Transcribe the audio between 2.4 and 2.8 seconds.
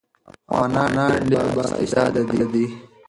دي.